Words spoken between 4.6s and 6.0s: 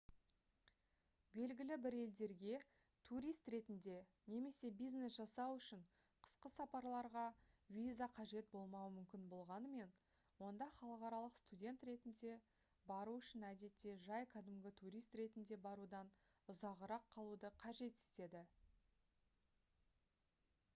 бизнес жасау үшін